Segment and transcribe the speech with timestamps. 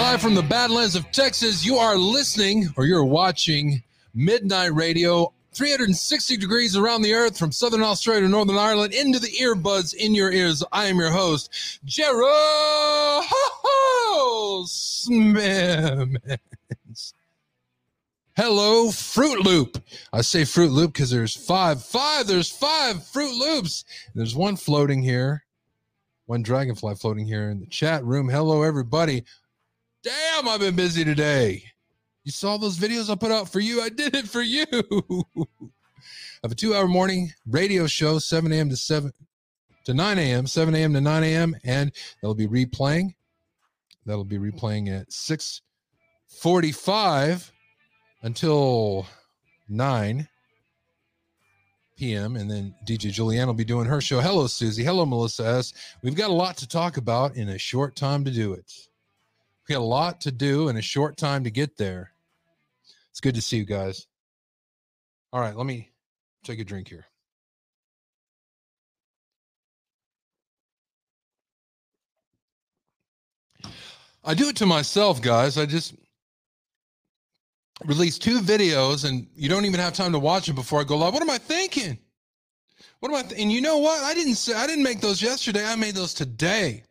[0.00, 3.82] Live from the Badlands of Texas, you are listening or you're watching
[4.14, 9.28] Midnight Radio, 360 degrees around the earth from Southern Australia to Northern Ireland into the
[9.28, 10.64] earbuds in your ears.
[10.72, 13.24] I am your host, Gerald.
[18.36, 19.84] Hello, Fruit Loop.
[20.14, 23.84] I say Fruit Loop because there's five, five, there's five Fruit Loops.
[24.14, 25.44] There's one floating here,
[26.24, 28.30] one dragonfly floating here in the chat room.
[28.30, 29.24] Hello, everybody.
[30.02, 31.62] Damn, I've been busy today.
[32.24, 33.82] You saw those videos I put out for you?
[33.82, 34.64] I did it for you.
[36.42, 38.70] Have a two hour morning radio show, 7 a.m.
[38.70, 39.12] to 7
[39.84, 40.94] to 9 a.m., 7 a.m.
[40.94, 41.92] to 9 a.m., and
[42.22, 43.14] that'll be replaying.
[44.06, 47.52] That'll be replaying at 645
[48.22, 49.06] until
[49.68, 50.28] 9
[51.98, 52.36] p.m.
[52.36, 54.20] And then DJ Julianne will be doing her show.
[54.20, 54.82] Hello, Susie.
[54.82, 55.74] Hello, Melissa S.
[56.02, 58.88] We've got a lot to talk about in a short time to do it.
[59.70, 62.10] Got a lot to do in a short time to get there.
[63.12, 64.08] It's good to see you guys.
[65.32, 65.92] All right, let me
[66.42, 67.06] take a drink here.
[74.24, 75.56] I do it to myself, guys.
[75.56, 75.94] I just
[77.84, 80.96] release two videos and you don't even have time to watch them before I go
[80.96, 81.12] live.
[81.12, 81.96] What am I thinking?
[82.98, 83.22] What am I?
[83.22, 84.02] Th- and you know what?
[84.02, 85.64] I didn't say I didn't make those yesterday.
[85.64, 86.82] I made those today.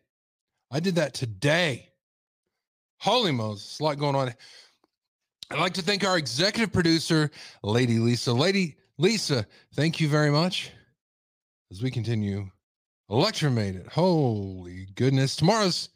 [0.70, 1.89] I did that today.
[3.00, 4.32] Holy Moses, a lot going on.
[5.50, 7.30] I'd like to thank our executive producer,
[7.62, 8.32] Lady Lisa.
[8.32, 10.70] Lady Lisa, thank you very much.
[11.70, 12.50] As we continue,
[13.10, 13.88] Electromated.
[13.88, 15.34] Holy goodness.
[15.34, 15.88] Tomorrow's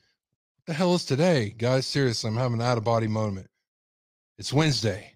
[0.56, 1.54] what the hell is today?
[1.56, 3.46] Guys, seriously, I'm having an out of body moment.
[4.36, 5.12] It's Wednesday.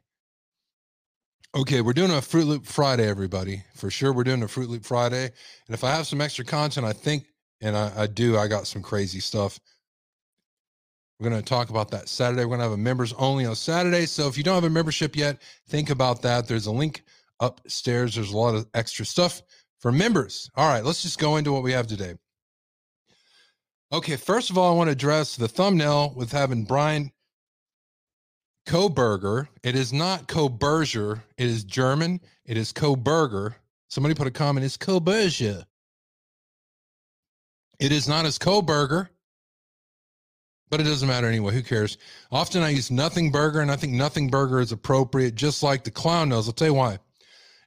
[1.57, 3.65] Okay, we're doing a Fruit Loop Friday, everybody.
[3.75, 5.25] For sure, we're doing a Fruit Loop Friday.
[5.25, 7.27] And if I have some extra content, I think,
[7.61, 9.59] and I, I do, I got some crazy stuff.
[11.19, 12.45] We're going to talk about that Saturday.
[12.45, 14.07] We're going to have a members only on Saturday.
[14.07, 16.47] So if you don't have a membership yet, think about that.
[16.47, 17.03] There's a link
[17.41, 18.15] upstairs.
[18.15, 19.43] There's a lot of extra stuff
[19.81, 20.49] for members.
[20.55, 22.15] All right, let's just go into what we have today.
[23.93, 27.11] Okay, first of all, I want to address the thumbnail with having Brian
[28.67, 29.49] Koberger.
[29.63, 31.23] It is not Koberger.
[31.37, 32.21] It is German.
[32.45, 33.55] It is Koberger.
[33.89, 34.67] Somebody put a comment.
[34.67, 35.65] It's Koberger.
[37.81, 39.09] It is not as Koberger,
[40.71, 41.55] but it doesn't matter anyway.
[41.55, 41.99] Who cares?
[42.31, 45.91] Often I use nothing burger, and I think nothing burger is appropriate, just like the
[45.91, 46.49] clown nose.
[46.49, 46.99] I'll tell you why.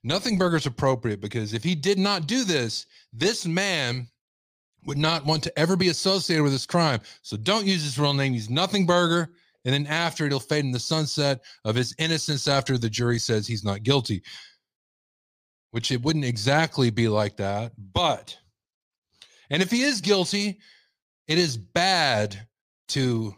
[0.03, 4.07] Nothing burger is appropriate because if he did not do this, this man
[4.85, 7.01] would not want to ever be associated with this crime.
[7.21, 8.33] So don't use his real name.
[8.33, 9.29] Use nothing burger
[9.65, 13.47] and then after it'll fade in the sunset of his innocence after the jury says
[13.47, 14.23] he's not guilty
[15.71, 18.37] which it wouldn't exactly be like that but
[19.49, 20.59] and if he is guilty
[21.27, 22.47] it is bad
[22.91, 23.35] to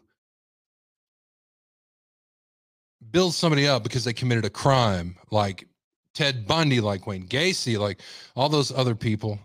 [3.12, 5.68] build somebody up because they committed a crime like
[6.14, 8.00] ted bundy like wayne gacy like
[8.36, 9.38] all those other people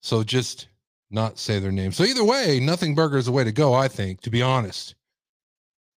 [0.00, 0.68] so just
[1.10, 3.86] not say their name so either way nothing burger is the way to go i
[3.86, 4.94] think to be honest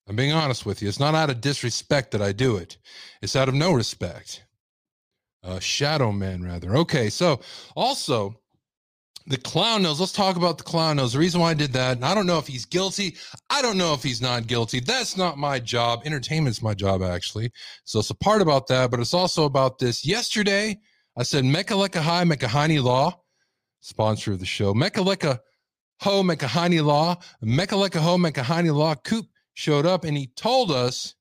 [0.08, 0.88] I'm being honest with you.
[0.88, 2.76] It's not out of disrespect that I do it.
[3.20, 4.44] It's out of no respect.
[5.44, 6.76] Uh, Shadow Man, rather.
[6.76, 7.40] Okay, so
[7.74, 8.36] also
[9.26, 10.00] the clown nose.
[10.00, 11.12] Let's talk about the clown nose.
[11.12, 13.16] The reason why I did that, and I don't know if he's guilty.
[13.50, 14.80] I don't know if he's not guilty.
[14.80, 16.02] That's not my job.
[16.04, 17.52] Entertainment's my job, actually.
[17.84, 20.06] So it's a part about that, but it's also about this.
[20.06, 20.80] Yesterday,
[21.16, 23.20] I said Mekaleka High Mekahani Law,
[23.80, 24.74] sponsor of the show.
[24.74, 25.40] Mekaleka
[26.00, 31.14] Ho Mekahani Law, Mekaleka Ho Mekahani Law, Coop showed up and he told us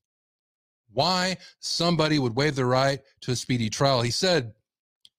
[0.92, 4.02] why somebody would waive the right to a speedy trial.
[4.02, 4.52] He said,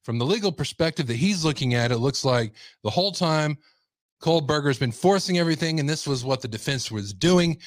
[0.04, 2.54] from the legal perspective that he's looking at, it looks like
[2.84, 3.58] the whole time
[4.22, 7.58] Kohlberger's been forcing everything, and this was what the defense was doing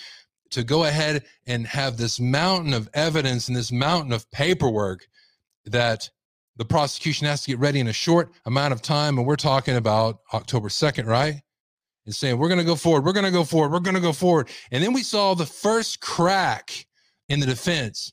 [0.51, 5.07] to go ahead and have this mountain of evidence and this mountain of paperwork
[5.65, 6.09] that
[6.57, 9.19] the prosecution has to get ready in a short amount of time.
[9.19, 11.43] And we're talking about October 2nd, right?
[12.07, 14.01] and saying, We're going to go forward, we're going to go forward, we're going to
[14.01, 14.49] go forward.
[14.71, 16.87] And then we saw the first crack
[17.29, 18.13] in the defense,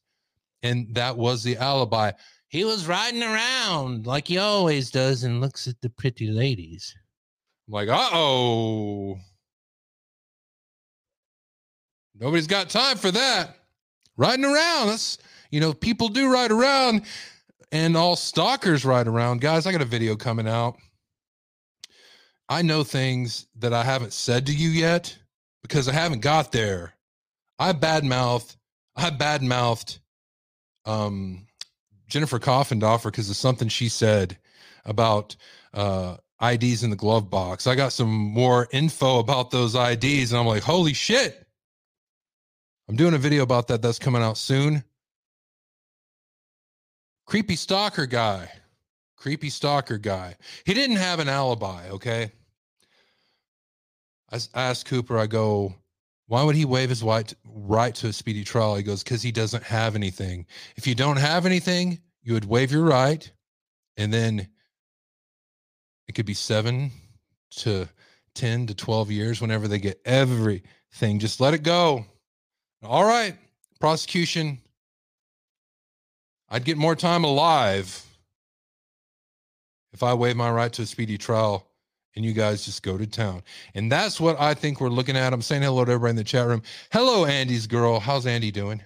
[0.63, 2.11] and that was the alibi.
[2.53, 6.95] He was riding around like he always does and looks at the pretty ladies.
[7.67, 9.17] I'm like, uh oh.
[12.17, 13.57] Nobody's got time for that.
[14.17, 14.87] Riding around.
[14.87, 15.17] That's,
[15.49, 17.01] you know, people do ride around
[17.71, 19.41] and all stalkers ride around.
[19.41, 20.77] Guys, I got a video coming out
[22.49, 25.17] I know things that I haven't said to you yet
[25.63, 26.93] because I haven't got there.
[27.57, 28.57] I badmouthed,
[28.95, 29.97] I badmouthed
[30.85, 31.47] um,
[32.13, 34.37] Jennifer Coffindaffer because of something she said
[34.85, 35.35] about
[35.73, 37.65] uh, IDs in the glove box.
[37.65, 41.43] I got some more info about those IDs, and I'm like, holy shit.
[42.87, 43.81] I'm doing a video about that.
[43.81, 44.83] That's coming out soon.
[47.25, 48.47] Creepy stalker guy.
[49.17, 50.35] Creepy stalker guy.
[50.67, 52.31] He didn't have an alibi, okay?
[54.31, 55.73] I asked Cooper, I go,
[56.27, 58.75] why would he waive his right, to a speedy trial?
[58.75, 60.45] He goes, because he doesn't have anything.
[60.75, 63.29] If you don't have anything, you would waive your right,
[63.97, 64.47] and then
[66.07, 66.91] it could be seven
[67.57, 67.87] to
[68.35, 71.19] 10 to 12 years whenever they get everything.
[71.19, 72.05] Just let it go.
[72.83, 73.35] All right,
[73.79, 74.59] prosecution.
[76.49, 78.05] I'd get more time alive
[79.91, 81.67] if I waive my right to a speedy trial
[82.15, 83.41] and you guys just go to town.
[83.75, 85.33] And that's what I think we're looking at.
[85.33, 86.61] I'm saying hello to everybody in the chat room.
[86.91, 87.99] Hello, Andy's girl.
[87.99, 88.81] How's Andy doing?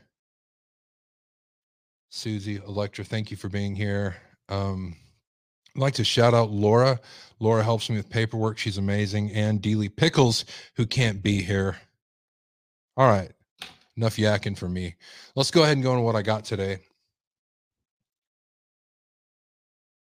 [2.10, 4.16] Susie, Electra, thank you for being here.
[4.50, 4.96] Um,
[5.76, 7.00] I'd like to shout out Laura.
[7.40, 8.58] Laura helps me with paperwork.
[8.58, 9.32] She's amazing.
[9.32, 10.46] And Dealey Pickles,
[10.76, 11.78] who can't be here.
[12.96, 13.32] All right.
[13.98, 14.96] Enough yakking for me.
[15.36, 16.80] Let's go ahead and go on what I got today.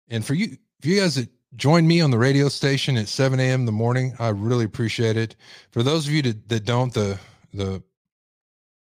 [0.08, 3.40] And for you, for you guys that join me on the radio station at 7
[3.40, 3.60] a.m.
[3.60, 5.36] in the morning, I really appreciate it.
[5.70, 7.18] For those of you that, that don't, the
[7.52, 7.82] the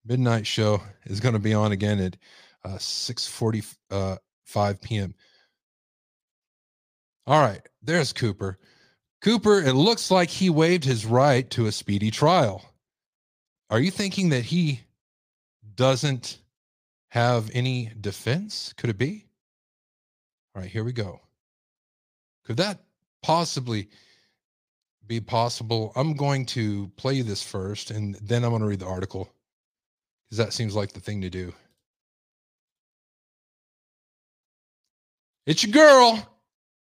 [0.05, 2.17] midnight show is going to be on again at
[2.63, 5.15] uh, 6:45 uh, p.m.
[7.27, 8.59] All right, there's Cooper.
[9.21, 12.63] Cooper, it looks like he waived his right to a speedy trial.
[13.69, 14.81] Are you thinking that he
[15.75, 16.37] doesn't
[17.09, 18.73] have any defense?
[18.77, 19.25] Could it be?
[20.53, 21.24] All right, here we go.
[22.45, 22.79] Could that
[23.21, 23.89] possibly
[25.05, 25.91] be possible?
[25.95, 29.29] I'm going to play this first and then I'm going to read the article
[30.25, 31.53] because that seems like the thing to do.
[35.45, 36.27] It's your girl.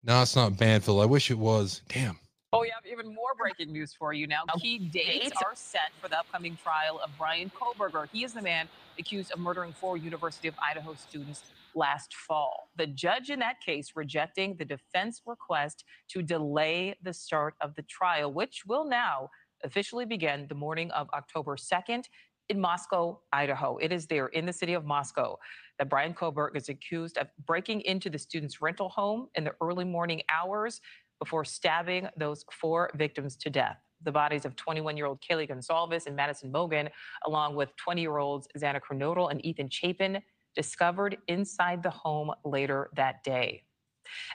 [0.03, 1.01] No, it's not Banfield.
[1.01, 1.81] I wish it was.
[1.89, 2.17] Damn.
[2.51, 4.41] Oh, yeah, even more breaking news for you now.
[4.53, 8.07] Oh, Key dates are set for the upcoming trial of Brian Kohberger.
[8.11, 8.67] He is the man
[8.97, 11.43] accused of murdering four University of Idaho students
[11.75, 12.69] last fall.
[12.77, 17.83] The judge in that case rejecting the defense request to delay the start of the
[17.83, 19.29] trial, which will now
[19.63, 22.05] officially begin the morning of October 2nd
[22.49, 23.77] in Moscow, Idaho.
[23.77, 25.37] It is there in the city of Moscow
[25.77, 29.85] that Brian Kohberger is accused of breaking into the student's rental home in the early
[29.85, 30.81] morning hours
[31.19, 33.77] before stabbing those four victims to death.
[34.03, 36.89] The bodies of 21 year old Kaylee Goncalves and Madison Mogen,
[37.25, 40.21] along with 20 year olds Xana Kernodle and Ethan Chapin,
[40.59, 43.63] discovered inside the home later that day.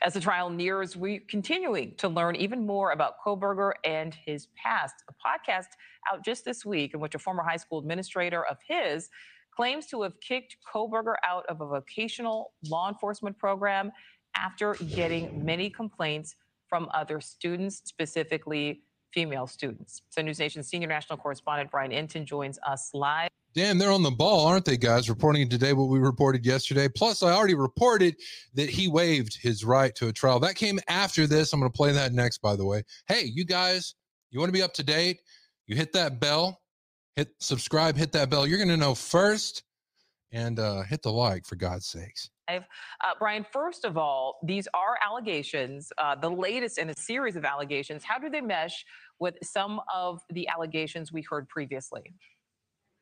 [0.00, 4.94] As the trial nears, we're continuing to learn even more about Kohberger and his past.
[5.10, 5.66] A podcast
[6.10, 9.10] out just this week in which a former high school administrator of his
[9.54, 13.92] claims to have kicked Kohberger out of a vocational law enforcement program
[14.34, 16.36] after getting many complaints
[16.70, 18.80] from other students, specifically
[19.12, 20.00] female students.
[20.08, 23.28] So News Nation senior national correspondent Brian Entin joins us live.
[23.54, 25.08] Damn, they're on the ball, aren't they, guys?
[25.08, 26.88] Reporting today what we reported yesterday.
[26.88, 28.16] Plus, I already reported
[28.54, 30.40] that he waived his right to a trial.
[30.40, 31.52] That came after this.
[31.52, 32.82] I'm going to play that next, by the way.
[33.06, 33.94] Hey, you guys,
[34.32, 35.20] you want to be up to date?
[35.68, 36.62] You hit that bell,
[37.14, 38.44] hit subscribe, hit that bell.
[38.44, 39.62] You're going to know first
[40.32, 42.30] and uh, hit the like for God's sakes.
[42.48, 42.58] Uh,
[43.20, 48.02] Brian, first of all, these are allegations, uh, the latest in a series of allegations.
[48.02, 48.84] How do they mesh
[49.20, 52.12] with some of the allegations we heard previously?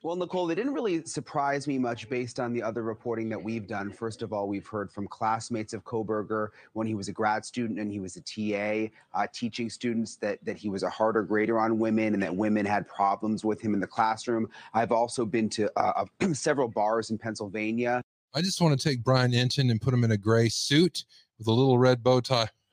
[0.05, 3.69] Well, Nicole, they didn't really surprise me much based on the other reporting that we've
[3.69, 3.93] done.
[3.93, 7.79] First of all, we've heard from classmates of Kohberger when he was a grad student
[7.79, 11.61] and he was a TA, uh, teaching students that, that he was a harder grader
[11.61, 14.51] on women and that women had problems with him in the classroom.
[14.75, 18.03] I've also been to uh, several bars in Pennsylvania.
[18.35, 21.05] I just want to take Brian Entin and put him in a gray suit
[21.39, 22.49] with a little red bow tie.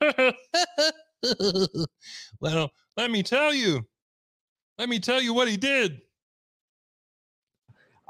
[2.40, 3.86] well, let me tell you.
[4.78, 6.00] Let me tell you what he did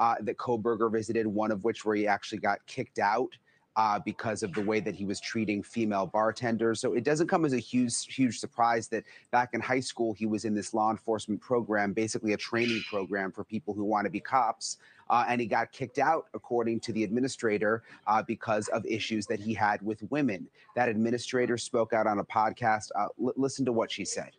[0.00, 3.36] uh, that Kohberger visited, one of which where he actually got kicked out
[3.76, 6.80] uh, because of the way that he was treating female bartenders.
[6.80, 10.26] So it doesn't come as a huge, huge surprise that back in high school he
[10.26, 14.10] was in this law enforcement program, basically a training program for people who want to
[14.10, 14.78] be cops.
[15.08, 19.40] Uh, and he got kicked out, according to the administrator, uh, because of issues that
[19.40, 20.46] he had with women.
[20.76, 22.90] That administrator spoke out on a podcast.
[22.96, 24.30] Uh, listen to what she said.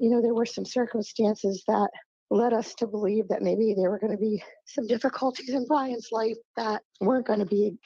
[0.00, 1.90] You know, there were some circumstances that
[2.30, 6.08] led us to believe that maybe there were going to be some difficulties in Bryan's
[6.12, 7.76] life that weren't going to be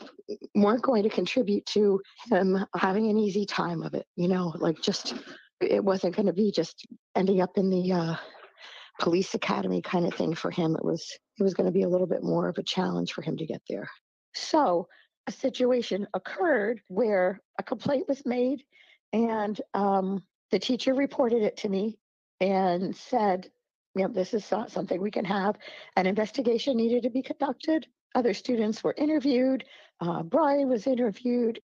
[0.55, 4.07] weren't going to contribute to him having an easy time of it.
[4.17, 5.15] You know, like just
[5.61, 8.17] it wasn't going to be just ending up in the uh,
[9.01, 10.77] police academy kind of thing for him.
[10.77, 13.23] It was it was going to be a little bit more of a challenge for
[13.23, 13.89] him to get there.
[14.35, 14.87] So
[15.27, 18.63] a situation occurred where a complaint was made,
[19.13, 21.99] and um, the teacher reported it to me
[22.41, 23.51] and said,
[23.95, 25.57] you know, this is not something we can have.
[25.97, 27.87] An investigation needed to be conducted.
[28.15, 29.65] Other students were interviewed.
[30.01, 31.61] Uh, Brian was interviewed.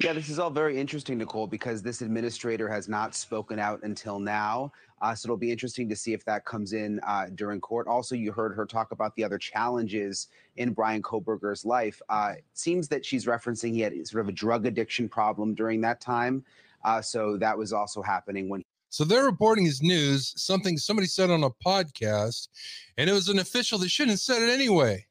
[0.00, 4.18] Yeah, this is all very interesting, Nicole, because this administrator has not spoken out until
[4.18, 4.72] now.
[5.00, 7.86] Uh, so it'll be interesting to see if that comes in uh, during court.
[7.86, 12.02] Also, you heard her talk about the other challenges in Brian Kohberger's life.
[12.08, 15.80] Uh, it seems that she's referencing he had sort of a drug addiction problem during
[15.82, 16.44] that time.
[16.84, 18.62] Uh, so that was also happening when.
[18.90, 22.48] So they're reporting his news, something somebody said on a podcast,
[22.96, 25.04] and it was an official that shouldn't have said it anyway.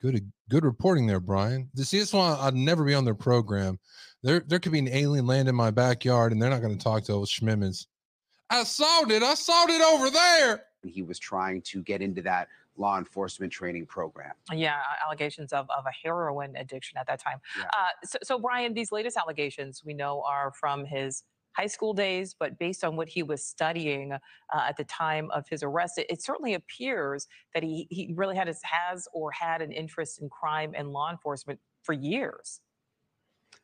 [0.00, 1.68] Good, good reporting there, Brian.
[1.74, 3.80] This is why I'd never be on their program.
[4.22, 6.82] There, there could be an alien land in my backyard, and they're not going to
[6.82, 7.86] talk to old Schmimmins.
[8.50, 9.22] I saw it.
[9.22, 10.64] I saw it over there.
[10.84, 14.32] He was trying to get into that law enforcement training program.
[14.52, 17.38] Yeah, allegations of, of a heroin addiction at that time.
[17.58, 17.64] Yeah.
[17.66, 21.22] Uh, so, so, Brian, these latest allegations we know are from his
[21.56, 24.18] high school days, but based on what he was studying uh,
[24.52, 28.48] at the time of his arrest, it, it, certainly appears that he, he really had
[28.48, 32.60] his, has or had an interest in crime and law enforcement for years.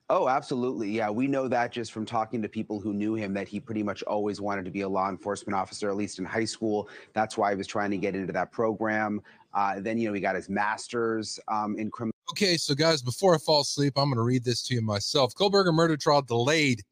[0.09, 0.91] Oh, absolutely.
[0.91, 3.85] Yeah, we know that just from talking to people who knew him that he pretty
[3.85, 6.89] much always wanted to be a law enforcement officer, at least in high school.
[7.13, 9.23] That's why he was trying to get into that program.
[9.55, 12.15] Uh, then, you know, he got his master's um, in criminal.
[12.31, 15.33] Okay, so guys, before I fall asleep, I'm going to read this to you myself.
[15.35, 16.83] Kohberger murder trial delayed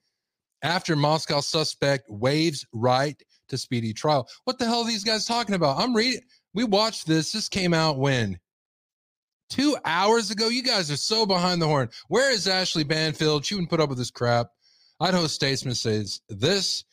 [0.62, 4.28] after Moscow suspect waives right to speedy trial.
[4.44, 5.78] What the hell are these guys talking about?
[5.78, 6.20] I'm reading.
[6.54, 7.32] We watched this.
[7.32, 8.38] This came out when?
[9.48, 10.48] Two hours ago.
[10.48, 11.88] You guys are so behind the horn.
[12.08, 13.44] Where is Ashley Banfield?
[13.44, 14.48] She wouldn't put up with this crap.
[15.00, 16.84] Idaho Statesman says this.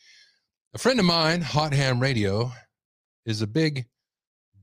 [0.74, 2.52] A friend of mine, Hot Ham Radio,
[3.26, 3.86] is a big,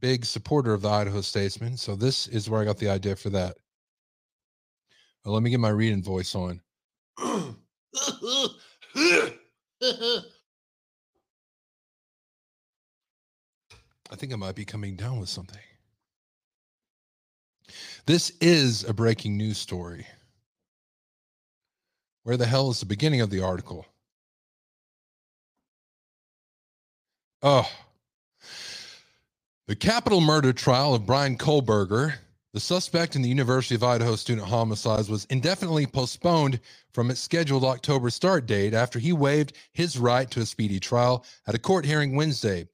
[0.00, 1.76] big supporter of the Idaho Statesman.
[1.76, 3.56] So this is where I got the idea for that.
[5.24, 6.60] Well, let me get my reading voice on.
[7.18, 7.54] I
[14.16, 15.58] think I might be coming down with something.
[18.06, 20.06] This is a breaking news story.
[22.24, 23.86] Where the hell is the beginning of the article?
[27.42, 27.68] Oh,
[29.66, 32.14] the capital murder trial of Brian Kohberger
[32.52, 36.60] the suspect in the University of Idaho student homicides was indefinitely postponed
[36.92, 41.24] from its scheduled October start date after he waived his right to a speedy trial
[41.46, 42.68] at a court hearing Wednesday.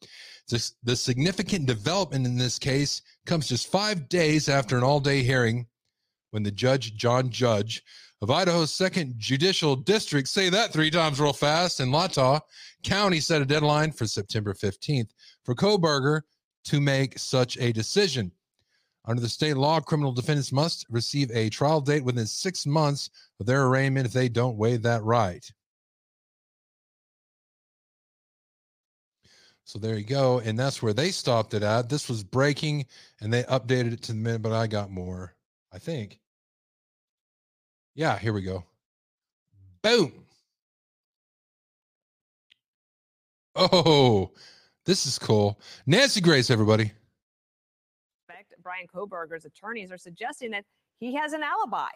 [0.49, 5.66] The significant development in this case comes just five days after an all day hearing
[6.30, 7.82] when the judge, John Judge,
[8.23, 12.40] of Idaho's second judicial district, say that three times real fast, in Latah
[12.82, 15.11] County set a deadline for September 15th
[15.44, 16.23] for Kohberger
[16.64, 18.32] to make such a decision.
[19.04, 23.47] Under the state law, criminal defendants must receive a trial date within six months of
[23.47, 25.44] their arraignment if they don't waive that right.
[29.69, 30.39] So there you go.
[30.39, 31.91] And that's where they stopped it at.
[31.91, 32.87] This was breaking
[33.21, 35.35] and they updated it to the minute, but I got more,
[35.71, 36.21] I think.
[37.95, 38.65] Yeah, here we go.
[39.83, 40.25] Boom.
[43.57, 44.31] Oh,
[44.87, 45.61] this is cool.
[45.87, 46.93] Nancy Grace, everybody.
[48.63, 50.65] Brian Kohberger's attorneys are suggesting that
[50.99, 51.91] he has an alibi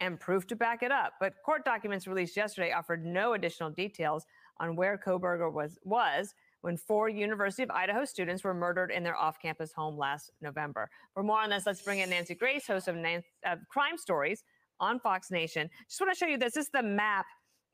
[0.00, 1.12] and proof to back it up.
[1.20, 4.26] But court documents released yesterday offered no additional details
[4.58, 9.16] on where Kohberger was was when four University of Idaho students were murdered in their
[9.16, 10.88] off-campus home last November.
[11.12, 14.42] For more on this, let's bring in Nancy Grace, host of Nan- uh, Crime Stories
[14.80, 15.68] on Fox Nation.
[15.88, 16.54] Just want to show you this.
[16.54, 17.26] This is the map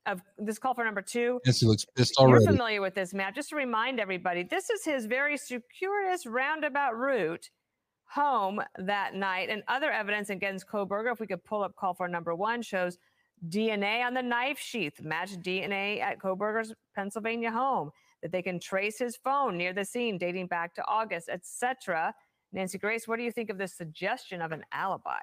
[0.06, 1.38] of this call for number two.
[1.44, 2.44] Nancy looks pissed already.
[2.44, 3.34] You're familiar with this map.
[3.34, 7.50] Just to remind everybody, this is his very circuitous roundabout route
[8.06, 9.50] home that night.
[9.50, 12.96] And other evidence against Kohberger, if we could pull up call for number one, shows
[13.48, 17.90] DNA on the knife sheath, matched DNA at Kohberger's Pennsylvania home,
[18.22, 22.14] that they can trace his phone near the scene dating back to August, etc.
[22.52, 25.20] Nancy Grace, what do you think of this suggestion of an alibi?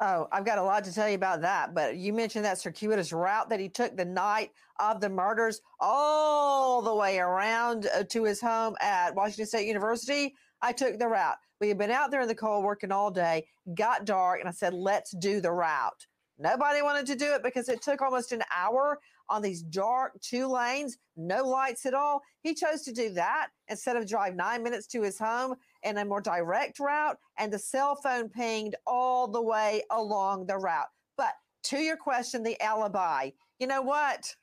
[0.00, 1.74] Oh, I've got a lot to tell you about that.
[1.74, 6.82] But you mentioned that circuitous route that he took the night of the murders all
[6.82, 10.34] the way around uh, to his home at Washington State University.
[10.62, 11.36] I took the route.
[11.60, 14.52] We had been out there in the cold working all day, got dark, and I
[14.52, 16.06] said, let's do the route.
[16.38, 20.46] Nobody wanted to do it because it took almost an hour on these dark two
[20.46, 22.22] lanes, no lights at all.
[22.40, 26.04] He chose to do that instead of drive nine minutes to his home in a
[26.04, 30.88] more direct route, and the cell phone pinged all the way along the route.
[31.16, 31.32] But
[31.64, 34.34] to your question, the alibi, you know what?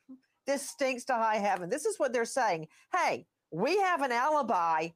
[0.46, 1.70] This stinks to high heaven.
[1.70, 2.68] This is what they're saying.
[2.94, 4.90] Hey, we have an alibi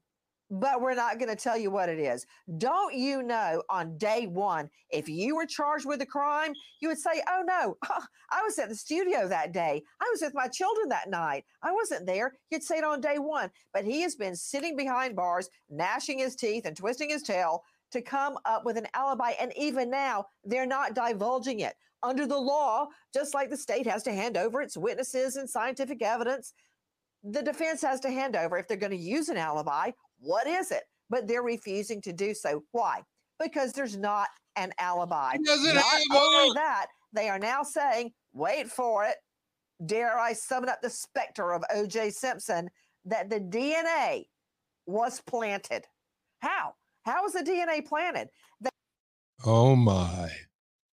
[0.49, 2.25] but we're not going to tell you what it is.
[2.57, 6.97] Don't you know on day one, if you were charged with a crime, you would
[6.97, 7.77] say, Oh no,
[8.31, 9.83] I was at the studio that day.
[10.01, 11.45] I was with my children that night.
[11.61, 12.33] I wasn't there.
[12.49, 13.51] You'd say it on day one.
[13.73, 18.01] But he has been sitting behind bars, gnashing his teeth and twisting his tail to
[18.01, 19.31] come up with an alibi.
[19.39, 21.75] And even now, they're not divulging it.
[22.01, 26.01] Under the law, just like the state has to hand over its witnesses and scientific
[26.01, 26.53] evidence,
[27.23, 30.71] the defense has to hand over if they're going to use an alibi what is
[30.71, 30.83] it?
[31.09, 32.63] But they're refusing to do so.
[32.71, 33.01] Why?
[33.39, 35.37] Because there's not an alibi.
[35.43, 39.15] Doesn't not have only that, they are now saying, wait for it.
[39.85, 42.69] Dare I summon up the specter of OJ Simpson
[43.05, 44.25] that the DNA
[44.85, 45.85] was planted?
[46.41, 46.73] How?
[47.05, 48.27] How was the DNA planted?
[48.59, 48.69] They,
[49.45, 50.29] Oh my.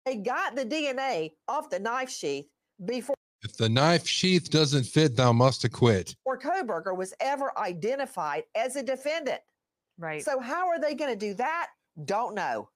[0.04, 2.46] they got the DNA off the knife sheath
[2.84, 6.16] before If the knife sheath doesn't fit, thou must acquit.
[6.24, 9.40] Or Kohberger was ever identified as a defendant.
[9.98, 10.24] Right.
[10.24, 11.68] So how are they going to do that?
[12.04, 12.68] Don't know.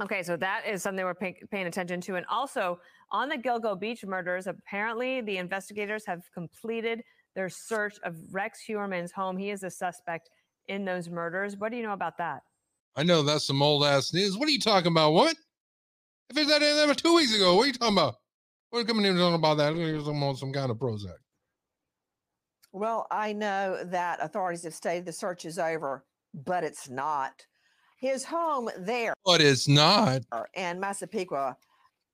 [0.00, 2.16] Okay, so that is something we're pay- paying attention to.
[2.16, 2.78] And also
[3.10, 7.02] on the Gilgo Beach murders, apparently the investigators have completed
[7.34, 9.36] their search of Rex Heuermann's home.
[9.36, 10.30] He is a suspect
[10.68, 11.56] in those murders.
[11.56, 12.42] What do you know about that?
[12.96, 14.36] I know that's some old ass news.
[14.36, 15.34] What are you talking about, woman?
[16.30, 18.16] If it's that that was two weeks ago, what are you talking about?
[18.70, 19.74] What are you coming in talking about that?
[20.04, 21.16] Some on some kind of Prozac.
[22.72, 27.46] Well, I know that authorities have stated the search is over, but it's not.
[27.96, 30.22] His home there But it's not.
[30.54, 31.56] in Massapequa,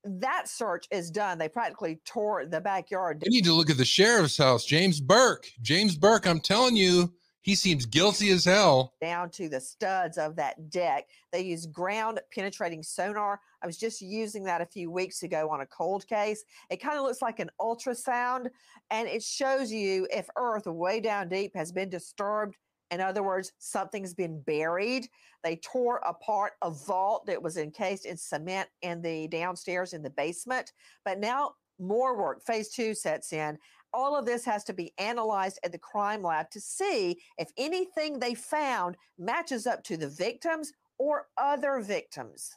[0.05, 1.39] that search is done.
[1.39, 5.47] They practically tore the backyard We need to look at the sheriff's house, James Burke.
[5.61, 7.13] James Burke, I'm telling you,
[7.45, 8.95] he seems guilty as hell.
[9.03, 11.05] down to the studs of that deck.
[11.31, 13.39] They use ground penetrating sonar.
[13.63, 16.43] I was just using that a few weeks ago on a cold case.
[16.71, 18.49] It kind of looks like an ultrasound
[18.91, 22.57] and it shows you if earth way down deep has been disturbed.
[22.91, 25.07] In other words, something's been buried.
[25.43, 30.09] They tore apart a vault that was encased in cement in the downstairs in the
[30.09, 30.73] basement.
[31.05, 33.59] But now more work, phase two sets in
[33.95, 38.19] all of this has to be analyzed at the crime lab to see if anything
[38.19, 42.55] they found matches up to the victims or other victims.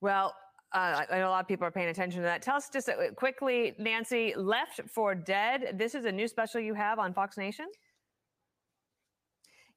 [0.00, 0.34] Well,
[0.72, 2.42] uh, I know a lot of people are paying attention to that.
[2.42, 5.78] Tell us just uh, quickly, Nancy, Left for Dead.
[5.78, 7.66] This is a new special you have on Fox Nation.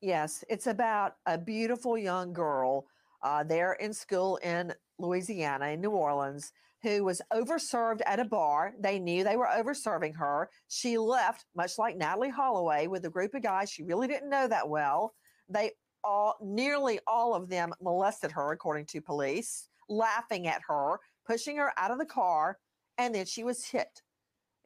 [0.02, 2.86] Yes, it's about a beautiful young girl
[3.24, 6.52] uh, there in school in Louisiana, in New Orleans,
[6.84, 8.74] who was overserved at a bar.
[8.80, 10.50] They knew they were overserving her.
[10.68, 14.48] She left, much like Natalee Holloway, with a group of guys she really didn't know
[14.48, 15.14] that well.
[15.50, 15.72] They
[16.04, 21.74] all, nearly all of them molested her, according to police, laughing at her, pushing her
[21.78, 22.58] out of the car,
[22.98, 24.02] and then she was hit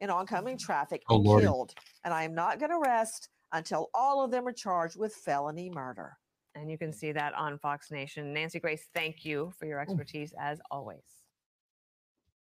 [0.00, 0.60] in oncoming mm.
[0.60, 1.44] traffic Oh, and Lordy.
[1.44, 1.74] killed.
[2.04, 5.70] And I am not going to rest until all of them are charged with felony
[5.70, 6.16] murder.
[6.54, 8.32] And you can see that on Fox Nation.
[8.32, 9.82] Nancy Grace, thank you for your oh.
[9.82, 11.21] expertise as always.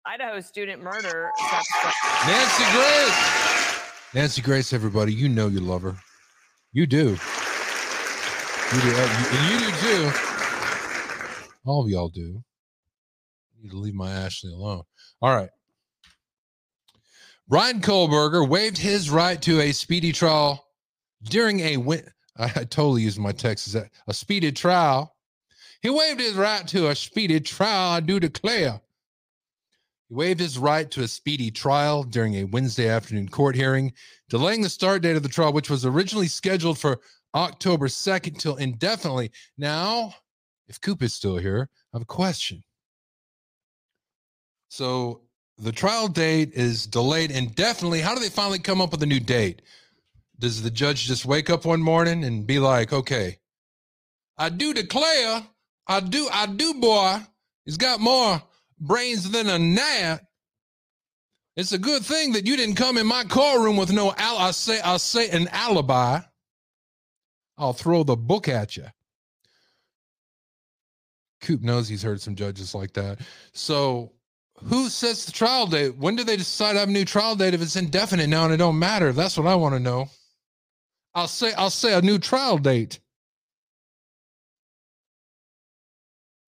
[0.08, 1.32] Idaho student murder.
[2.26, 3.80] Nancy Grace.
[4.14, 5.96] Nancy Grace, everybody, you know you love her.
[6.72, 7.16] You do.
[8.74, 8.96] You do.
[8.96, 10.10] And you do too.
[11.64, 12.20] All of y'all do.
[13.56, 14.82] You need to leave my Ashley alone.
[15.20, 15.50] All right.
[17.48, 20.64] Ryan Kohlberger waived his right to a speedy trial
[21.24, 22.04] during a win.
[22.38, 25.16] I, I totally used my Texas a speedy trial.
[25.82, 27.92] He waived his right to a speedy trial.
[27.92, 28.80] I do declare.
[30.08, 33.92] He waived his right to a speedy trial during a Wednesday afternoon court hearing,
[34.28, 37.00] delaying the start date of the trial, which was originally scheduled for
[37.34, 39.30] October 2nd till indefinitely.
[39.58, 40.14] Now,
[40.68, 42.62] if Coop is still here, I have a question.
[44.68, 45.22] So
[45.58, 48.00] the trial date is delayed indefinitely.
[48.00, 49.62] How do they finally come up with a new date?
[50.38, 53.38] Does the judge just wake up one morning and be like, okay,
[54.38, 55.42] I do declare,
[55.86, 57.20] I do, I do, boy,
[57.64, 58.42] he's got more
[58.78, 60.22] brains than a gnat.
[61.56, 64.50] It's a good thing that you didn't come in my courtroom with no al- I
[64.50, 66.20] say I say an alibi.
[67.56, 68.86] I'll throw the book at you.
[71.40, 73.20] Coop knows he's heard some judges like that.
[73.52, 74.12] So
[74.64, 75.96] who sets the trial date?
[75.96, 78.52] When do they decide to have a new trial date if it's indefinite now and
[78.52, 79.12] it don't matter?
[79.12, 80.08] That's what I want to know.
[81.14, 83.00] I'll say I'll say a new trial date.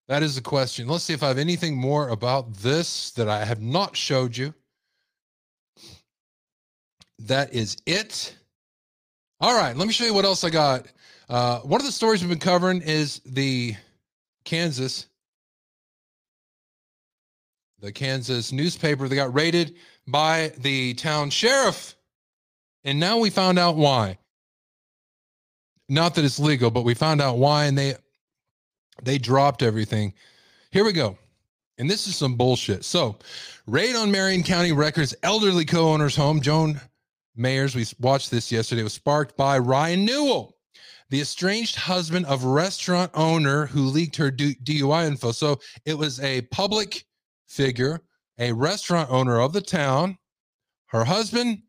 [0.08, 0.88] That is the question.
[0.88, 4.54] Let's see if I have anything more about this that I have not showed you.
[7.20, 8.36] That is it.
[9.40, 10.86] All right, let me show you what else I got.
[11.28, 13.74] Uh, one of the stories we've been covering is the
[14.44, 15.06] Kansas,
[17.80, 21.96] the Kansas newspaper that got raided by the town sheriff.
[22.84, 24.18] And now we found out why.
[25.88, 27.94] not that it's legal, but we found out why, and they
[29.02, 30.14] they dropped everything.
[30.70, 31.16] Here we go.
[31.78, 32.84] And this is some bullshit.
[32.84, 33.16] So,
[33.66, 36.40] raid on Marion County Records elderly co-owner's home.
[36.40, 36.80] Joan
[37.38, 40.56] Mayers, we watched this yesterday, was sparked by Ryan Newell,
[41.10, 45.30] the estranged husband of restaurant owner who leaked her DUI info.
[45.30, 47.04] So it was a public
[47.46, 48.00] figure,
[48.38, 50.18] a restaurant owner of the town.
[50.86, 51.62] Her husband,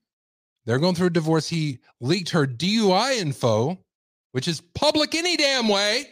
[0.65, 1.47] they're going through a divorce.
[1.47, 3.77] He leaked her DUI info,
[4.31, 6.07] which is public any damn way.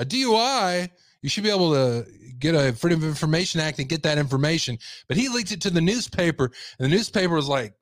[0.00, 0.88] A DUI,
[1.20, 2.06] you should be able to
[2.38, 4.78] get a Freedom of Information Act and get that information.
[5.08, 6.44] But he leaked it to the newspaper,
[6.78, 7.74] and the newspaper was like,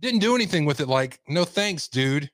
[0.00, 0.88] didn't do anything with it.
[0.88, 2.30] Like, no thanks, dude.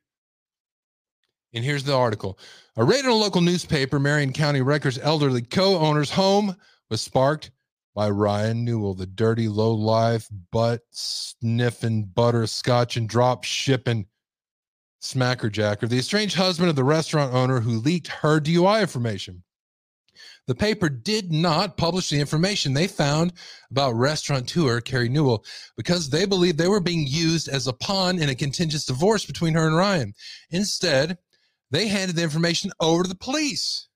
[1.53, 2.39] And here's the article.
[2.77, 6.55] A raid on a local newspaper, Marion County Records elderly co-owner's home
[6.89, 7.51] was sparked
[7.97, 14.07] by Ryan Newell, the dirty, low life, butt sniffing, butter scotch and drop shipping
[15.05, 19.43] smackerjacker, the estranged husband of the restaurant owner who leaked her DUI information.
[20.47, 23.33] The paper did not publish the information they found
[23.71, 25.45] about restaurateur Kari Newell
[25.77, 29.55] because they believed they were being used as a pawn in a contentious divorce between
[29.55, 30.15] her and Ryan.
[30.51, 31.19] Instead,
[31.71, 33.89] they handed the information over to the police.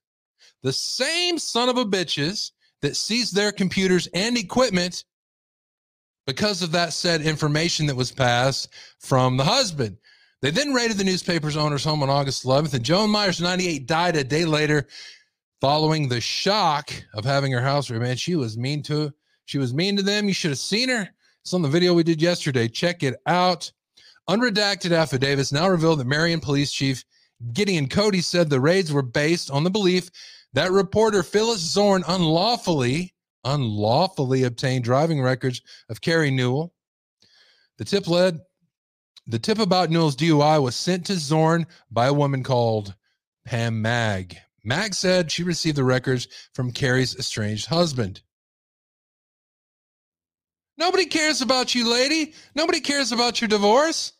[0.63, 5.05] The same son of a bitches that seized their computers and equipment
[6.25, 8.69] because of that said information that was passed
[8.99, 9.97] from the husband.
[10.41, 14.15] They then raided the newspaper's owner's home on August 11th, and Joan Myers, 98, died
[14.15, 14.87] a day later
[15.59, 19.13] following the shock of having her house man she was mean to
[19.45, 20.27] she was mean to them.
[20.27, 21.09] You should have seen her.
[21.41, 22.67] It's on the video we did yesterday.
[22.67, 23.71] Check it out.
[24.29, 27.03] Unredacted affidavits now reveal that marion police chief
[27.51, 30.11] gideon cody said the raids were based on the belief
[30.53, 33.13] that reporter phyllis zorn unlawfully
[33.45, 36.73] unlawfully obtained driving records of kari newell.
[37.77, 38.39] The tip led
[39.29, 42.95] the tip about newell's dui was sent to zorn by a woman called
[43.45, 48.21] pam maag Maag said she received the records from Kari's estranged husband.
[50.77, 52.33] Nobody cares about you, lady.
[52.55, 54.13] Nobody cares about your divorce.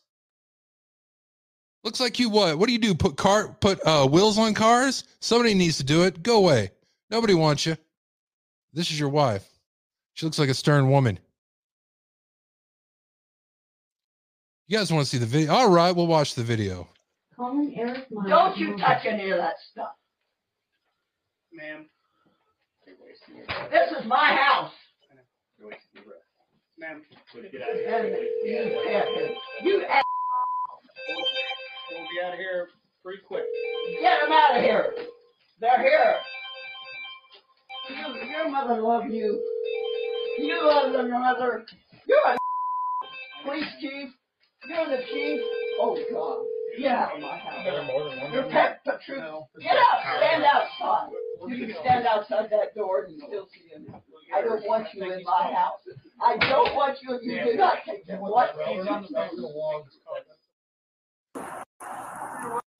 [1.82, 2.58] Looks like you what?
[2.58, 2.94] What do you do?
[2.94, 5.04] Put car put uh, wheels on cars?
[5.20, 6.22] Somebody needs to do it.
[6.22, 6.72] Go away.
[7.10, 7.76] Nobody wants you.
[8.74, 9.48] This is your wife.
[10.12, 11.18] She looks like a stern woman.
[14.70, 15.52] You guys want to see the video?
[15.52, 16.86] All right, we'll watch the video.
[17.76, 19.90] Eric Don't you touch any of that stuff
[21.52, 21.86] ma'am.
[23.70, 24.72] This is my house.
[26.78, 27.02] Ma'am,
[27.52, 28.26] get out of here.
[28.44, 30.04] You, you ass-
[31.90, 32.68] We'll be out of here
[33.02, 33.44] pretty quick.
[34.00, 34.94] Get them out of here.
[35.60, 36.16] They're here.
[37.90, 39.44] You, your mother loves you.
[40.38, 41.66] You love your mother.
[42.06, 42.38] You're a
[43.44, 44.10] police chief.
[44.70, 45.40] You're the chief.
[45.80, 46.46] Oh, God.
[46.78, 48.32] Get out of my house.
[48.32, 49.50] You're pet patrol.
[49.60, 50.00] Get out.
[50.18, 51.08] Stand outside.
[51.48, 53.92] You can stand outside that door and still see him.
[54.32, 55.80] I don't want you in my house.
[56.22, 57.18] I don't want you.
[57.20, 58.20] You do not take them.
[58.20, 58.56] What?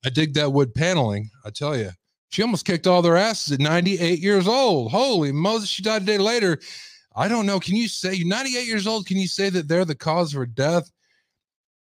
[0.05, 1.29] I dig that wood paneling.
[1.45, 1.89] I tell you,
[2.29, 4.91] she almost kicked all their asses at 98 years old.
[4.91, 6.57] Holy Moses, she died a day later.
[7.13, 7.59] I don't know.
[7.59, 9.05] Can you say 98 years old?
[9.05, 10.89] Can you say that they're the cause of her death?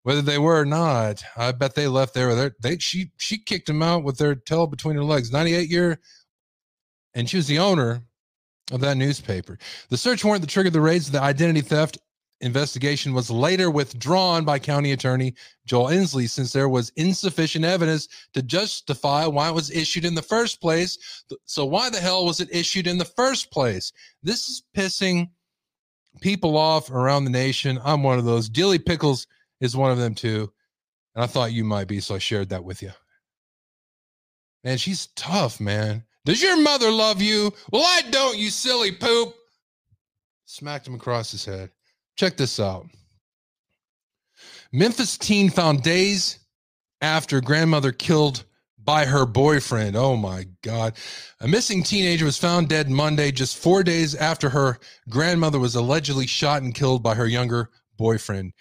[0.08, 2.28] Whether they were or not, I bet they left there.
[2.28, 5.30] with They she she kicked them out with their tail between her legs.
[5.30, 6.00] 98 year
[7.12, 8.00] and she was the owner
[8.72, 9.58] of that newspaper.
[9.90, 11.98] The search warrant that triggered the raids the identity theft
[12.40, 15.34] investigation was later withdrawn by County Attorney
[15.66, 20.22] Joel Ensey since there was insufficient evidence to justify why it was issued in the
[20.22, 20.96] first place.
[21.44, 23.92] So, why the hell was it issued in the first place?
[24.22, 25.28] This is pissing
[26.22, 27.78] people off around the nation.
[27.84, 28.48] I'm one of those.
[28.48, 29.26] Dilly Pickles
[29.60, 30.52] is one of them too.
[31.14, 32.92] And I thought you might be, so I shared that with you.
[34.64, 36.04] Man, she's tough, man.
[36.24, 37.52] Does your mother love you?
[37.72, 39.34] Well, I don't, you silly poop.
[40.44, 41.70] Smacked him across his head.
[42.16, 42.86] Check this out.
[44.72, 46.38] Memphis teen found days
[47.00, 48.44] after grandmother killed
[48.88, 49.96] by her boyfriend.
[49.96, 50.94] Oh my God.
[51.40, 56.26] A missing teenager was found dead Monday, just four days after her grandmother was allegedly
[56.26, 58.52] shot and killed by her younger boyfriend.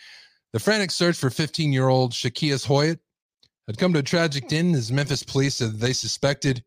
[0.58, 2.98] The frantic search for 15 year old Shakias Hoyt
[3.68, 6.64] had come to a tragic end as Memphis police said they suspected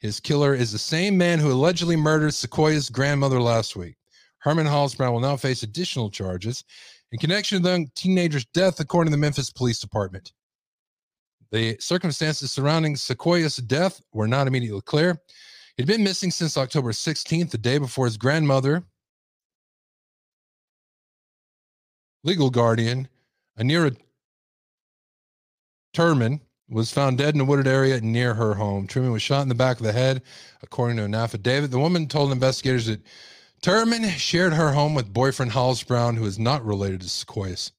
[0.00, 3.94] his killer is the same man who allegedly murdered Sequoia's grandmother last week.
[4.38, 6.64] Herman Halsbrown will now face additional charges
[7.12, 10.32] in connection to the teenager's death, according to the Memphis Police Department.
[11.52, 15.16] The circumstances surrounding Sequoia's death were not immediately clear.
[15.76, 18.82] He'd been missing since October 16th, the day before his grandmother,
[22.24, 23.06] legal guardian,
[23.58, 23.96] Anira
[25.94, 26.40] Turman,
[26.72, 28.86] was found dead in a wooded area near her home.
[28.86, 30.22] Truman was shot in the back of the head,
[30.62, 31.70] according to an affidavit.
[31.70, 33.02] The woman told investigators that
[33.62, 37.72] Turman shared her home with boyfriend Hollis Brown, who is not related to Sequoias.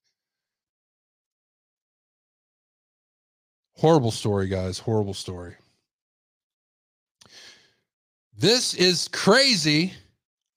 [3.77, 4.79] Horrible story, guys.
[4.79, 5.55] Horrible story.
[8.37, 9.93] This is crazy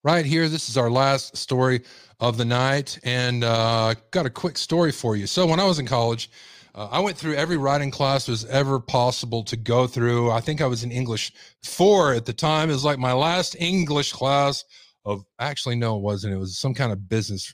[0.06, 0.48] right here.
[0.48, 1.82] This is our last story
[2.20, 2.96] of the night.
[3.02, 5.26] And uh, got a quick story for you.
[5.26, 6.30] So, when I was in college,
[6.76, 10.30] uh, I went through every writing class was ever possible to go through.
[10.30, 11.32] I think I was in English
[11.64, 12.70] four at the time.
[12.70, 14.64] It was like my last English class
[15.04, 16.34] of actually, no, it wasn't.
[16.34, 17.52] It was some kind of business,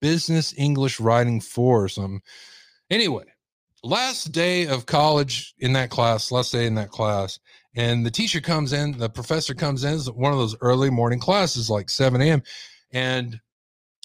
[0.00, 2.22] business English writing four or something.
[2.90, 3.24] Anyway,
[3.84, 7.38] last day of college in that class, last day in that class,
[7.76, 11.20] and the teacher comes in, the professor comes in, it's one of those early morning
[11.20, 12.42] classes, like 7 a.m.
[12.92, 13.40] And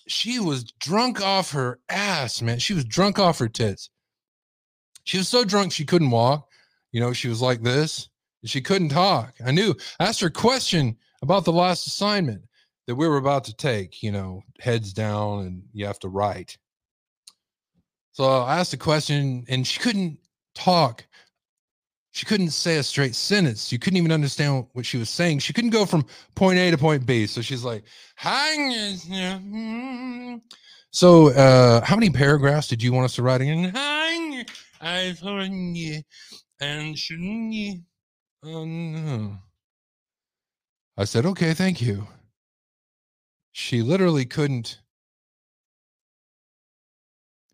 [0.08, 2.60] she was drunk off her ass, man.
[2.60, 3.90] She was drunk off her tits.
[5.06, 6.48] She was so drunk she couldn't walk.
[6.92, 8.10] You know, she was like this.
[8.46, 9.34] She couldn't talk.
[9.46, 9.76] I knew.
[10.00, 12.44] I asked her a question about the last assignment
[12.88, 16.58] that we were about to take, you know, heads down and you have to write.
[18.12, 20.20] So I asked a question and she couldn't
[20.54, 21.06] talk.
[22.24, 23.70] She couldn't say a straight sentence.
[23.70, 25.40] You couldn't even understand what she was saying.
[25.40, 26.06] She couldn't go from
[26.36, 27.28] point A to point B.
[27.28, 27.84] So she's like,
[28.16, 28.72] "Hang."
[30.90, 33.66] So, uh, how many paragraphs did you want us to write in?
[33.76, 34.46] Hang.
[34.80, 36.02] I told you,
[36.62, 37.82] and shouldn't you?
[38.42, 39.38] Oh no.
[40.96, 42.08] I said, okay, thank you.
[43.52, 44.80] She literally couldn't.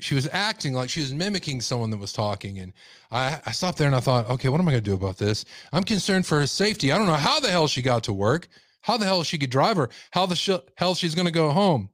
[0.01, 2.59] She was acting like she was mimicking someone that was talking.
[2.59, 2.71] And
[3.11, 5.17] I, I stopped there and I thought, okay, what am I going to do about
[5.17, 5.43] this?
[5.73, 6.91] I'm concerned for her safety.
[6.91, 8.47] I don't know how the hell she got to work,
[8.81, 11.49] how the hell she could drive her, how the sh- hell she's going to go
[11.51, 11.89] home.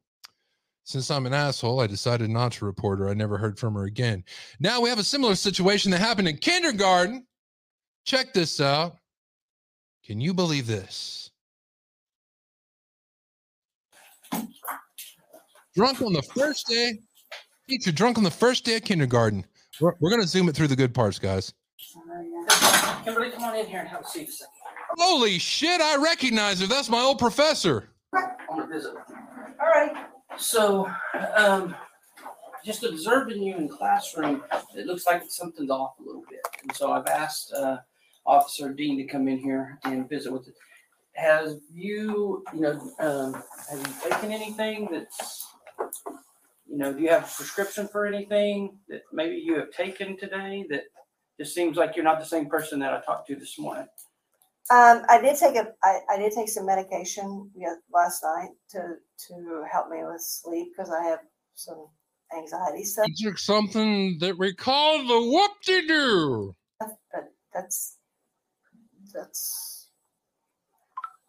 [0.84, 3.10] Since I'm an asshole, I decided not to report her.
[3.10, 4.24] I never heard from her again.
[4.60, 7.26] Now we have a similar situation that happened in kindergarten.
[8.06, 8.98] Check this out.
[10.06, 11.32] Can you believe this?
[15.76, 17.00] Drunk on the first day,
[17.68, 19.46] teacher drunk on the first day of kindergarten.
[19.82, 21.54] We're, we're going to zoom it through the good parts, guys.
[23.04, 24.52] Kimberly, come on in here and have a seat a second.
[24.98, 26.68] Holy shit, I recognize her.
[26.68, 27.90] That's my old professor.
[28.14, 28.94] Want to visit.
[28.94, 30.08] All right.
[30.38, 30.90] So,
[31.36, 31.76] um,
[32.64, 34.44] just observing you in classroom,
[34.76, 36.40] it looks like something's off a little bit.
[36.64, 37.78] And so I've asked uh,
[38.26, 40.56] Officer Dean to come in here and visit with it.
[41.14, 43.34] Has you, you know, um,
[43.70, 45.46] have you taken anything that's,
[46.76, 50.66] you know, do you have a prescription for anything that maybe you have taken today
[50.70, 50.82] that
[51.40, 53.88] just seems like you're not the same person that I talked to this morning?
[54.70, 58.96] Um, I did take a, I, I did take some medication yeah, last night to
[59.28, 61.20] to help me with sleep because I have
[61.54, 61.88] some
[62.38, 63.08] anxiety stuff.
[63.08, 66.56] You took something that we call the whoop-de-doo.
[66.80, 68.00] But that's
[69.14, 69.92] that's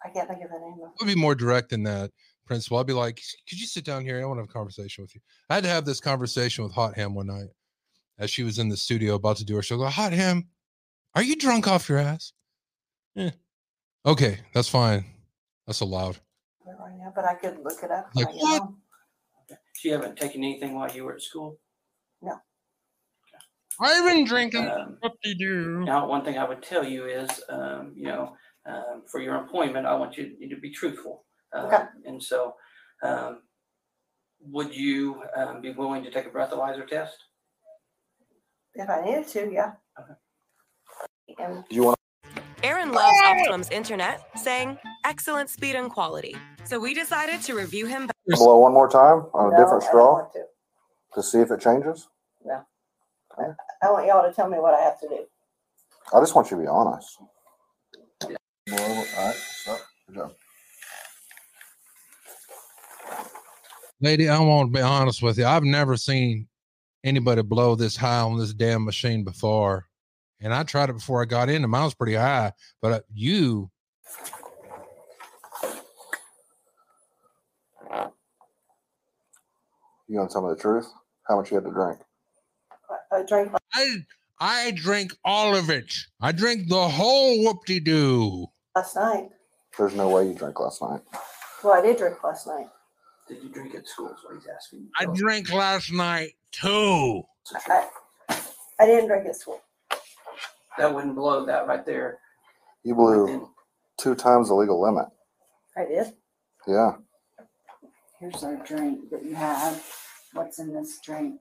[0.05, 0.91] I can't think of the name of.
[1.01, 2.11] I'll be more direct than that,
[2.47, 2.79] Principal.
[2.79, 4.21] I'll be like, could you sit down here?
[4.21, 5.21] I want to have a conversation with you.
[5.51, 7.49] I had to have this conversation with Hot Ham one night
[8.19, 9.75] as she was in the studio about to do her show.
[9.75, 10.47] I go, Hot Ham,
[11.15, 12.33] are you drunk off your ass?
[13.15, 13.31] Yeah.
[14.05, 15.05] Okay, that's fine.
[15.67, 16.17] That's allowed.
[16.17, 16.23] it
[16.79, 18.11] Right now, but I could look it up.
[18.15, 18.63] Like right what?
[18.63, 18.75] now.
[19.49, 21.59] So you haven't taken anything while you were at school?
[22.23, 22.37] No.
[23.79, 25.85] I've been drinking Um, whoop-de-doo.
[25.85, 29.87] Now, one thing I would tell you is, um, you know, um, for your employment,
[29.87, 31.25] I want you, you to be truthful.
[31.53, 31.85] Um, Okay.
[32.07, 32.55] And so,
[33.03, 33.43] um,
[34.41, 37.17] would you um, be willing to take a breathalyzer test?
[38.75, 39.73] If I needed to, yeah.
[39.99, 40.13] Okay.
[41.39, 41.97] And Do you want
[42.63, 46.37] Aaron loves Optimum's internet, saying excellent speed and quality.
[46.65, 48.09] So we decided to review him.
[48.09, 50.45] to blow one more time on a no, different I don't straw want to.
[51.15, 52.09] to see if it changes?
[52.45, 52.63] Yeah.
[53.83, 55.27] I want y'all to tell me what I have to do.
[56.15, 57.19] I just want you to be honest.
[58.21, 58.37] Blow
[58.79, 59.79] over- All right, stop.
[60.09, 60.33] Good job.
[64.01, 65.47] Lady, I want to be honest with you.
[65.47, 66.49] I've never seen
[67.05, 69.87] anybody blow this high on this damn machine before.
[70.41, 72.53] And I tried it before I got in, and mine was pretty high.
[72.83, 73.71] But uh, you,
[80.09, 80.87] You gonna tell me the truth?
[81.27, 81.99] How much you had to drink?
[83.11, 83.53] I, I drank.
[83.75, 83.97] I,
[84.39, 85.93] I drink all of it.
[86.21, 88.47] I drink the whole whoop-de-doo.
[88.77, 89.31] last night.
[89.77, 91.01] There's no way you drank last night.
[91.65, 92.67] Well, I did drink last night.
[93.29, 94.09] Did you drink at school?
[94.09, 94.89] Is what he's asking.
[94.99, 97.23] I drank last night too.
[97.69, 97.89] I,
[98.81, 99.61] I didn't drink at school.
[100.79, 102.19] That wouldn't blow that right there.
[102.85, 103.47] You blew then.
[103.99, 105.07] two times the legal limit.
[105.77, 106.13] I did.
[106.69, 106.93] Yeah.
[108.21, 109.85] Here's our drink that you have.
[110.33, 111.41] What's in this drink?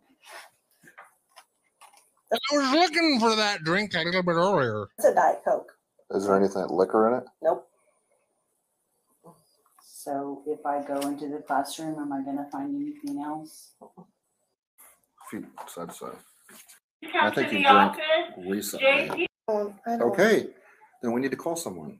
[2.34, 4.88] I was looking for that drink a little bit earlier.
[4.98, 5.72] It's a Diet Coke.
[6.12, 7.24] Is there anything liquor in it?
[7.42, 7.68] Nope.
[10.06, 13.72] So if I go into the classroom, am I gonna find anything else?
[13.82, 16.16] If you said so.
[17.02, 18.48] Come I to think you the drink office.
[18.48, 18.86] recently.
[18.86, 19.26] JC.
[19.48, 20.54] Um, I don't- Okay,
[21.02, 22.00] then we need to call someone.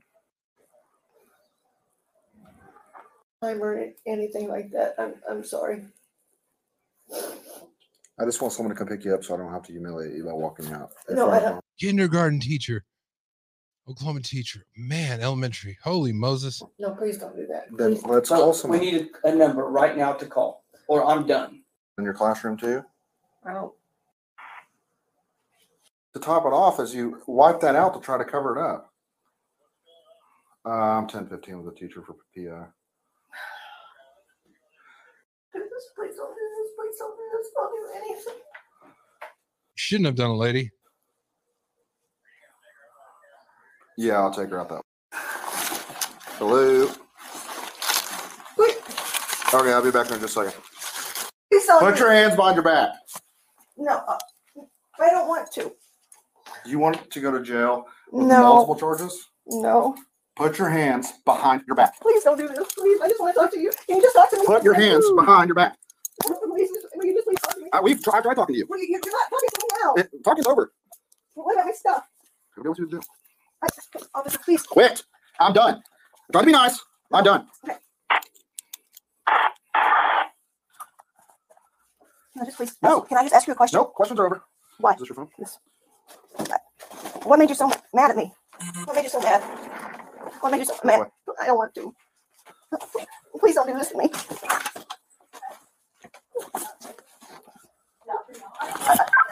[3.42, 4.96] time or anything like that.
[4.98, 5.86] I'm, I'm sorry.
[7.12, 10.14] I just want someone to come pick you up so I don't have to humiliate
[10.16, 10.92] you by walking out.
[11.10, 12.86] in No, front I of don't- Kindergarten teacher,
[13.88, 14.66] Oklahoma teacher.
[14.76, 15.78] Man, elementary.
[15.84, 16.62] Holy Moses.
[16.80, 17.66] No, please don't do that.
[17.78, 18.04] Then Please.
[18.06, 21.28] let's So call we someone need a, a number right now to call, or I'm
[21.28, 21.62] done.
[21.98, 22.84] in your classroom too.
[23.46, 23.72] I don't.
[26.16, 28.92] To top it off, is you wipe that out to try to cover it up.
[30.66, 32.66] Uh, I'm ten fifteen with a teacher for PI.
[35.52, 35.64] Please,
[35.96, 36.72] please don't do this.
[36.76, 37.48] Please don't do this.
[37.54, 38.42] Don't do anything.
[39.76, 40.72] Shouldn't have done it, lady.
[43.98, 44.82] Yeah, I'll take her out that.
[46.38, 46.90] Hello.
[49.54, 50.62] Okay, I'll be back in just a second.
[51.80, 52.90] Put your hands behind your back.
[53.78, 54.18] No, uh,
[55.00, 55.62] I don't want to.
[56.64, 58.42] Do you want to go to jail with No.
[58.44, 59.30] multiple charges?
[59.48, 59.96] No.
[60.36, 61.98] Put your hands behind your back.
[62.02, 62.68] Please don't do this.
[62.74, 63.72] Please, I just want to talk to you.
[63.88, 64.46] Can you just talk to me?
[64.46, 65.78] Put your hands behind your back.
[66.24, 67.70] Please, just- will you just please talk to me?
[67.72, 68.68] Uh, we've tried, tried talking to you.
[68.70, 69.94] Well, you- You're not talking to me now.
[69.96, 70.74] It, talking's over.
[71.36, 72.04] What about my stuff?
[72.58, 73.00] Go do what you do.
[73.62, 73.68] I,
[74.14, 74.64] officer, please.
[74.64, 75.04] Quit.
[75.40, 75.82] I'm done.
[76.34, 76.80] I'm to be nice.
[77.14, 77.48] I'm done.
[82.36, 82.76] No, just please.
[82.82, 83.02] No.
[83.02, 83.78] Can I just ask you a question?
[83.78, 83.94] Nope.
[83.94, 84.44] Questions are over.
[84.80, 84.94] Why?
[84.94, 85.30] Is this your phone?
[85.40, 85.58] Yes.
[87.24, 88.34] What made you so mad at me?
[88.84, 89.42] What made you so mad?
[90.42, 91.08] What made you so mad?
[91.42, 91.94] I don't want to.
[93.40, 94.10] Please don't do this to me.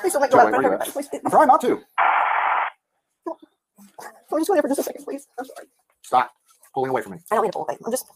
[0.02, 0.52] Please don't make me laugh.
[0.52, 0.88] where you at?
[0.88, 1.82] Please, I'm trying not to.
[4.34, 5.28] Can we just go there for just a second, please?
[5.38, 5.68] I'm sorry.
[6.02, 6.32] Stop
[6.74, 7.20] pulling away from me.
[7.30, 7.78] I don't mean to pull away.
[7.86, 8.08] I'm just.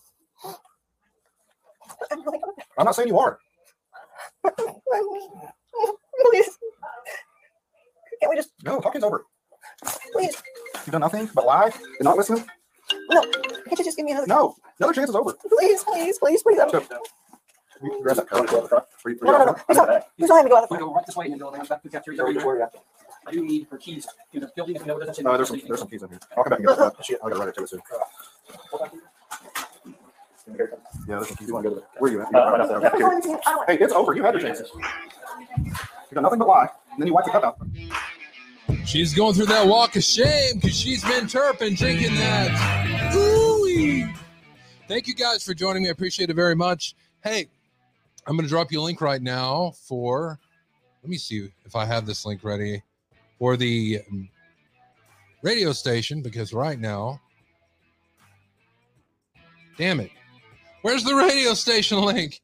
[2.12, 2.40] I'm really...
[2.76, 3.38] I'm not saying you are.
[4.44, 6.58] Please.
[8.20, 9.26] Can't we just, No, talking's over.
[10.12, 10.42] please?
[10.88, 11.70] You've done nothing but lie.
[11.80, 12.44] You're not listening.
[13.12, 13.22] No.
[13.22, 14.26] Can't you just give me another?
[14.26, 14.56] No.
[14.80, 15.34] Another chance is over.
[15.34, 16.58] Please, please, please, please.
[16.60, 16.84] I'm, So,
[17.84, 18.50] you grab that coat.
[18.50, 18.86] Go out the front.
[19.22, 19.52] No, no, no.
[19.52, 19.68] at?
[19.68, 20.84] Please don't, please don't have me go out the front.
[20.84, 22.72] go right this way and then go around back to the cafeteria.
[23.28, 23.46] Where you- where you at?
[23.46, 24.76] I do need her keys to the building.
[24.76, 26.20] If you know what it is, No, there's some, there's some keys in here.
[26.38, 27.06] I'll come back and get that.
[27.06, 27.82] Shit, I gotta write it to it soon.
[30.50, 30.66] Yeah,
[31.08, 31.48] there's some keys.
[31.48, 32.32] You wanna go to the, where are you at?
[32.32, 32.78] You're right out there.
[32.86, 33.36] I don't want anything.
[33.46, 33.70] I don't want.
[33.70, 34.13] Hey, it's over.
[34.16, 34.70] You had your chances.
[34.76, 36.70] You've done nothing but lie.
[36.92, 37.58] And then you wipe the cup out.
[38.86, 43.13] She's going through that walk of shame because she's been terping drinking that.
[43.16, 44.06] Ooh-wee.
[44.88, 45.90] Thank you guys for joining me.
[45.90, 46.96] I appreciate it very much.
[47.24, 47.48] Hey,
[48.26, 50.40] I'm going to drop you a link right now for,
[51.04, 52.82] let me see if I have this link ready
[53.39, 54.30] for the um,
[55.43, 57.19] radio station because right now,
[59.78, 60.12] damn it,
[60.82, 62.41] where's the radio station link?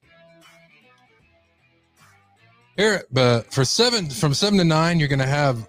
[2.77, 5.67] Here, but for seven from seven to nine, you're gonna have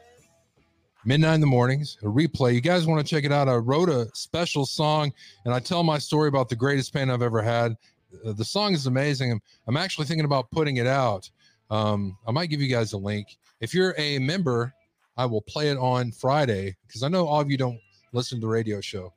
[1.05, 2.55] midnight in the mornings, a replay.
[2.55, 3.49] You guys want to check it out?
[3.49, 5.13] I wrote a special song,
[5.45, 7.77] and I tell my story about the greatest pain I've ever had.
[8.25, 9.33] Uh, the song is amazing.
[9.33, 11.29] I'm, I'm actually thinking about putting it out.
[11.71, 13.37] Um, I might give you guys a link.
[13.61, 14.73] If you're a member,
[15.17, 17.79] I will play it on Friday because I know all of you don't
[18.13, 19.13] listen to the radio show.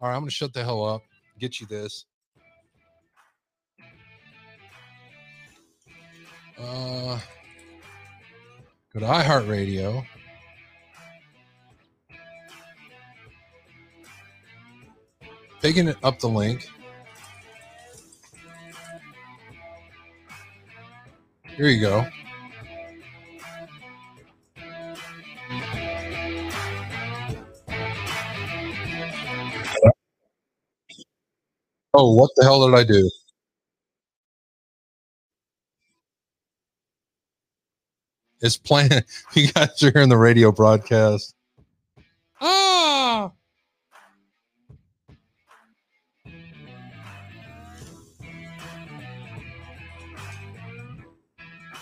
[0.00, 1.02] All right, I'm gonna shut the hell up.
[1.38, 2.04] Get you this.
[6.58, 7.18] Uh,
[8.92, 10.04] go to iHeartRadio.
[15.62, 16.68] Picking it up the link.
[21.56, 22.06] Here you go.
[31.92, 33.10] Oh, what the hell did I do?
[38.40, 38.90] It's playing.
[39.34, 41.34] You guys are hearing the radio broadcast.
[42.40, 43.32] Ah!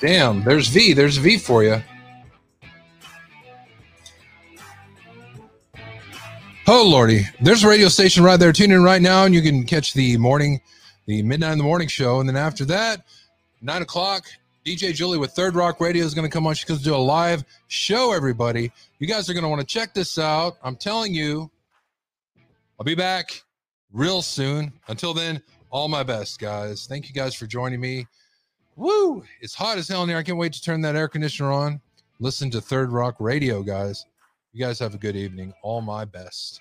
[0.01, 0.93] Damn, there's V.
[0.93, 1.83] There's V for you.
[6.71, 8.53] Oh lordy, there's a radio station right there.
[8.53, 10.61] Tune in right now, and you can catch the morning,
[11.07, 13.07] the midnight in the morning show, and then after that,
[13.63, 14.27] nine o'clock,
[14.67, 16.53] DJ Julie with Third Rock Radio is going to come on.
[16.53, 18.13] She's going to do a live show.
[18.13, 20.59] Everybody, you guys are going to want to check this out.
[20.63, 21.51] I'm telling you,
[22.79, 23.43] I'll be back
[23.91, 24.71] real soon.
[24.89, 26.85] Until then, all my best, guys.
[26.87, 28.07] Thank you guys for joining me.
[28.77, 29.25] Woo!
[29.41, 30.19] It's hot as hell in here.
[30.19, 31.81] I can't wait to turn that air conditioner on.
[32.21, 34.05] Listen to Third Rock Radio, guys.
[34.53, 35.53] You guys have a good evening.
[35.63, 36.61] All my best.